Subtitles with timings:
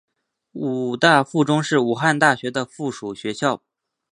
[0.53, 3.61] 武大附中是武汉大学的附属学校。